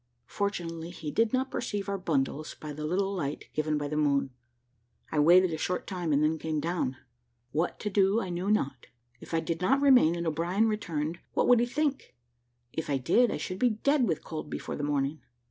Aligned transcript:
Fortunately 0.25 0.89
he 0.89 1.11
did 1.11 1.31
not 1.31 1.51
perceive 1.51 1.87
our 1.87 1.99
bundles 1.99 2.55
by 2.55 2.73
the 2.73 2.85
little 2.87 3.13
light 3.13 3.45
given 3.53 3.77
by 3.77 3.87
the 3.87 3.95
moon. 3.95 4.31
I 5.11 5.19
waited 5.19 5.53
a 5.53 5.59
short 5.59 5.85
time 5.85 6.11
and 6.11 6.23
then 6.23 6.39
came 6.39 6.59
down. 6.59 6.97
What 7.51 7.79
to 7.81 7.89
do 7.91 8.19
I 8.19 8.29
knew 8.29 8.49
not. 8.49 8.87
If 9.19 9.31
I 9.31 9.41
did 9.41 9.61
not 9.61 9.79
remain 9.79 10.15
and 10.15 10.25
O'Brien 10.25 10.67
returned, 10.67 11.19
what 11.33 11.47
would 11.47 11.59
he 11.59 11.67
think? 11.67 12.15
If 12.73 12.89
I 12.89 12.97
did, 12.97 13.29
I 13.29 13.37
should 13.37 13.59
be 13.59 13.69
dead 13.83 14.07
with 14.07 14.23
cold 14.23 14.49
before 14.49 14.75
the 14.75 14.81
morning. 14.83 15.21